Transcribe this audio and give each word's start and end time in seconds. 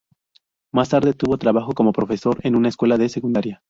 Más 0.73 0.89
tarde 0.89 1.11
obtuvo 1.11 1.37
trabajo 1.37 1.73
como 1.73 1.93
profesor 1.93 2.39
en 2.41 2.55
una 2.55 2.69
escuela 2.69 2.97
de 2.97 3.07
secundaria. 3.07 3.59